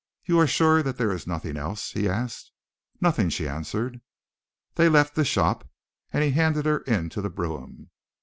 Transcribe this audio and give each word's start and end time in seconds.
"You 0.25 0.39
are 0.39 0.47
sure 0.47 0.81
that 0.81 0.97
there 0.97 1.11
is 1.11 1.27
nothing 1.27 1.57
else?" 1.57 1.91
he 1.91 2.09
asked. 2.09 2.51
"Nothing," 3.01 3.29
she 3.29 3.47
answered. 3.47 4.01
They 4.73 4.89
left 4.89 5.13
the 5.13 5.23
shop 5.23 5.69
and 6.11 6.23
he 6.23 6.31
handed 6.31 6.65
her 6.65 6.79
into 6.79 7.21
the 7.21 7.29
brougham. 7.29 7.91